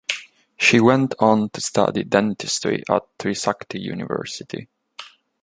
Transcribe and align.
She 0.57 0.79
went 0.79 1.13
on 1.19 1.51
to 1.51 1.61
study 1.61 2.03
dentistry 2.05 2.81
at 2.89 3.03
Trisakti 3.19 3.79
University. 3.79 4.67